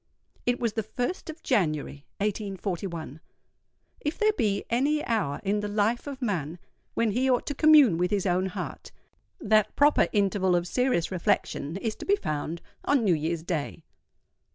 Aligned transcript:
It 0.47 0.59
was 0.59 0.73
the 0.73 0.81
1st 0.81 1.29
of 1.29 1.43
January, 1.43 2.07
1841. 2.17 3.19
If 3.99 4.17
there 4.17 4.33
be 4.33 4.65
any 4.67 5.05
hour 5.05 5.39
in 5.43 5.59
the 5.59 5.67
life 5.67 6.07
of 6.07 6.23
man 6.23 6.57
when 6.95 7.11
he 7.11 7.29
ought 7.29 7.45
to 7.45 7.53
commune 7.53 7.99
with 7.99 8.09
his 8.09 8.25
own 8.25 8.47
heart, 8.47 8.91
that 9.39 9.75
proper 9.75 10.07
interval 10.11 10.55
of 10.55 10.67
serious 10.67 11.11
reflection 11.11 11.77
is 11.77 11.95
to 11.97 12.05
be 12.07 12.15
found 12.15 12.63
on 12.83 13.03
New 13.03 13.13
Year's 13.13 13.43
Day. 13.43 13.83